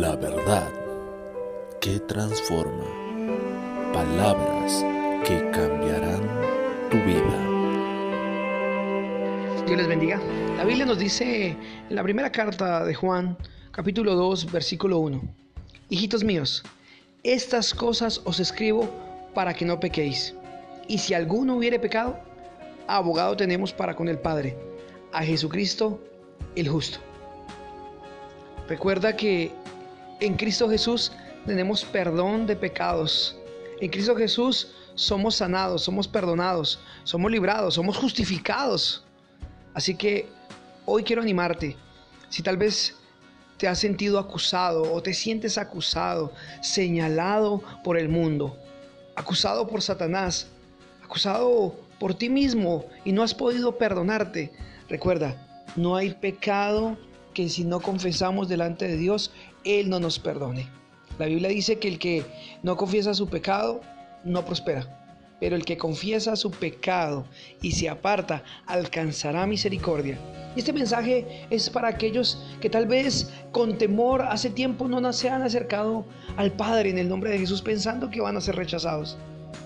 La 0.00 0.16
verdad 0.16 0.72
que 1.78 2.00
transforma. 2.00 2.86
Palabras 3.92 4.82
que 5.22 5.38
cambiarán 5.50 6.22
tu 6.90 6.96
vida. 6.96 7.36
Dios 9.66 9.76
les 9.76 9.86
bendiga. 9.86 10.18
La 10.56 10.64
Biblia 10.64 10.86
nos 10.86 10.98
dice 10.98 11.48
en 11.90 11.94
la 11.94 12.02
primera 12.02 12.32
carta 12.32 12.86
de 12.86 12.94
Juan, 12.94 13.36
capítulo 13.70 14.14
2, 14.14 14.50
versículo 14.50 14.98
1. 14.98 15.20
Hijitos 15.90 16.24
míos, 16.24 16.64
estas 17.22 17.74
cosas 17.74 18.22
os 18.24 18.40
escribo 18.40 18.88
para 19.34 19.52
que 19.52 19.66
no 19.66 19.78
pequéis. 19.78 20.34
Y 20.88 20.96
si 20.96 21.12
alguno 21.12 21.56
hubiere 21.56 21.78
pecado, 21.78 22.18
abogado 22.86 23.36
tenemos 23.36 23.74
para 23.74 23.94
con 23.94 24.08
el 24.08 24.18
Padre, 24.18 24.56
a 25.12 25.22
Jesucristo 25.22 26.02
el 26.56 26.66
justo. 26.66 26.98
Recuerda 28.68 29.14
que 29.16 29.52
en 30.22 30.36
Cristo 30.36 30.70
Jesús 30.70 31.10
tenemos 31.46 31.84
perdón 31.84 32.46
de 32.46 32.54
pecados. 32.54 33.36
En 33.80 33.90
Cristo 33.90 34.14
Jesús 34.14 34.68
somos 34.94 35.34
sanados, 35.34 35.82
somos 35.82 36.06
perdonados, 36.06 36.78
somos 37.02 37.30
librados, 37.30 37.74
somos 37.74 37.96
justificados. 37.96 39.04
Así 39.74 39.96
que 39.96 40.28
hoy 40.84 41.02
quiero 41.02 41.22
animarte. 41.22 41.76
Si 42.28 42.40
tal 42.40 42.56
vez 42.56 42.94
te 43.56 43.66
has 43.66 43.80
sentido 43.80 44.20
acusado 44.20 44.92
o 44.92 45.02
te 45.02 45.12
sientes 45.12 45.58
acusado, 45.58 46.32
señalado 46.60 47.60
por 47.82 47.98
el 47.98 48.08
mundo, 48.08 48.56
acusado 49.16 49.66
por 49.66 49.82
Satanás, 49.82 50.46
acusado 51.02 51.74
por 51.98 52.14
ti 52.14 52.28
mismo 52.28 52.86
y 53.04 53.10
no 53.10 53.24
has 53.24 53.34
podido 53.34 53.76
perdonarte, 53.76 54.52
recuerda, 54.88 55.64
no 55.74 55.96
hay 55.96 56.14
pecado 56.14 56.96
que 57.32 57.48
si 57.48 57.64
no 57.64 57.80
confesamos 57.80 58.48
delante 58.48 58.86
de 58.88 58.96
Dios, 58.96 59.32
Él 59.64 59.88
no 59.88 60.00
nos 60.00 60.18
perdone. 60.18 60.68
La 61.18 61.26
Biblia 61.26 61.48
dice 61.48 61.78
que 61.78 61.88
el 61.88 61.98
que 61.98 62.24
no 62.62 62.76
confiesa 62.76 63.14
su 63.14 63.28
pecado 63.28 63.80
no 64.24 64.44
prospera, 64.44 65.36
pero 65.40 65.56
el 65.56 65.64
que 65.64 65.76
confiesa 65.76 66.36
su 66.36 66.50
pecado 66.50 67.26
y 67.60 67.72
se 67.72 67.88
aparta 67.88 68.44
alcanzará 68.66 69.46
misericordia. 69.46 70.18
Este 70.56 70.72
mensaje 70.72 71.46
es 71.50 71.70
para 71.70 71.88
aquellos 71.88 72.38
que 72.60 72.68
tal 72.68 72.86
vez 72.86 73.32
con 73.52 73.78
temor 73.78 74.22
hace 74.22 74.50
tiempo 74.50 74.86
no 74.86 75.12
se 75.12 75.30
han 75.30 75.42
acercado 75.42 76.04
al 76.36 76.52
Padre 76.52 76.90
en 76.90 76.98
el 76.98 77.08
nombre 77.08 77.30
de 77.30 77.38
Jesús 77.38 77.62
pensando 77.62 78.10
que 78.10 78.20
van 78.20 78.36
a 78.36 78.40
ser 78.40 78.56
rechazados. 78.56 79.16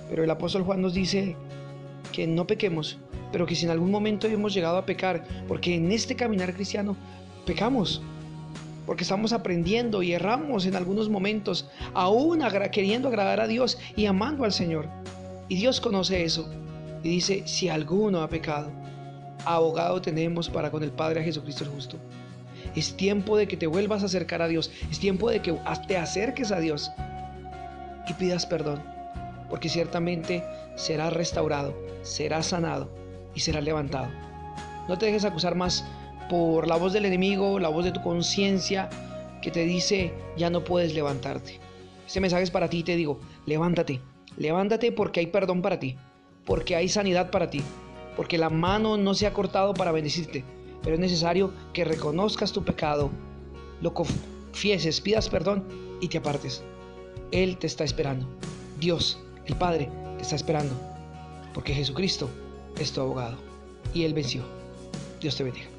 Pero 0.08 0.22
el 0.22 0.30
apóstol 0.30 0.62
Juan 0.62 0.82
nos 0.82 0.94
dice 0.94 1.36
que 2.12 2.26
no 2.26 2.46
pequemos, 2.46 2.98
pero 3.32 3.46
que 3.46 3.56
si 3.56 3.64
en 3.64 3.72
algún 3.72 3.90
momento 3.90 4.28
hemos 4.28 4.54
llegado 4.54 4.76
a 4.76 4.86
pecar, 4.86 5.24
porque 5.48 5.74
en 5.74 5.90
este 5.90 6.14
caminar 6.14 6.54
cristiano 6.54 6.96
pecamos, 7.46 8.02
porque 8.84 9.04
estamos 9.04 9.32
aprendiendo 9.32 10.02
y 10.02 10.12
erramos 10.12 10.66
en 10.66 10.76
algunos 10.76 11.08
momentos, 11.08 11.66
aún 11.94 12.42
queriendo 12.70 13.08
agradar 13.08 13.40
a 13.40 13.46
Dios 13.46 13.78
y 13.96 14.06
amando 14.06 14.44
al 14.44 14.52
Señor. 14.52 14.88
Y 15.48 15.56
Dios 15.56 15.80
conoce 15.80 16.24
eso 16.24 16.48
y 17.02 17.08
dice, 17.08 17.42
si 17.46 17.68
alguno 17.68 18.20
ha 18.20 18.28
pecado, 18.28 18.70
abogado 19.44 20.02
tenemos 20.02 20.50
para 20.50 20.70
con 20.70 20.82
el 20.82 20.90
Padre 20.90 21.20
a 21.20 21.24
Jesucristo 21.24 21.64
el 21.64 21.70
justo. 21.70 21.96
Es 22.74 22.96
tiempo 22.96 23.36
de 23.36 23.48
que 23.48 23.56
te 23.56 23.66
vuelvas 23.66 24.02
a 24.02 24.06
acercar 24.06 24.42
a 24.42 24.48
Dios, 24.48 24.70
es 24.90 24.98
tiempo 24.98 25.30
de 25.30 25.40
que 25.40 25.56
te 25.86 25.96
acerques 25.96 26.52
a 26.52 26.60
Dios 26.60 26.90
y 28.08 28.12
pidas 28.14 28.44
perdón, 28.44 28.82
porque 29.48 29.68
ciertamente 29.68 30.44
serás 30.74 31.12
restaurado, 31.12 31.74
serás 32.02 32.46
sanado 32.46 32.90
y 33.34 33.40
serás 33.40 33.64
levantado. 33.64 34.08
No 34.88 34.98
te 34.98 35.06
dejes 35.06 35.24
acusar 35.24 35.54
más 35.54 35.84
por 36.28 36.66
la 36.66 36.76
voz 36.76 36.92
del 36.92 37.04
enemigo, 37.04 37.58
la 37.58 37.68
voz 37.68 37.84
de 37.84 37.92
tu 37.92 38.02
conciencia 38.02 38.88
que 39.42 39.50
te 39.50 39.64
dice 39.64 40.12
ya 40.36 40.50
no 40.50 40.64
puedes 40.64 40.94
levantarte. 40.94 41.60
Este 42.06 42.20
mensaje 42.20 42.44
es 42.44 42.50
para 42.50 42.68
ti 42.68 42.82
te 42.82 42.96
digo, 42.96 43.20
levántate, 43.46 44.00
levántate 44.36 44.92
porque 44.92 45.20
hay 45.20 45.26
perdón 45.26 45.62
para 45.62 45.78
ti, 45.78 45.96
porque 46.44 46.76
hay 46.76 46.88
sanidad 46.88 47.30
para 47.30 47.50
ti, 47.50 47.62
porque 48.16 48.38
la 48.38 48.50
mano 48.50 48.96
no 48.96 49.14
se 49.14 49.26
ha 49.26 49.32
cortado 49.32 49.74
para 49.74 49.92
bendecirte, 49.92 50.44
pero 50.82 50.94
es 50.94 51.00
necesario 51.00 51.52
que 51.72 51.84
reconozcas 51.84 52.52
tu 52.52 52.64
pecado, 52.64 53.10
lo 53.80 53.92
confieses, 53.92 55.00
pidas 55.00 55.28
perdón 55.28 55.64
y 56.00 56.08
te 56.08 56.18
apartes. 56.18 56.62
Él 57.32 57.56
te 57.56 57.66
está 57.66 57.84
esperando. 57.84 58.28
Dios, 58.78 59.18
el 59.46 59.56
Padre, 59.56 59.88
te 60.16 60.22
está 60.22 60.36
esperando, 60.36 60.74
porque 61.54 61.74
Jesucristo 61.74 62.30
es 62.78 62.92
tu 62.92 63.00
abogado 63.00 63.36
y 63.94 64.04
Él 64.04 64.14
venció. 64.14 64.42
Dios 65.20 65.36
te 65.36 65.44
bendiga. 65.44 65.75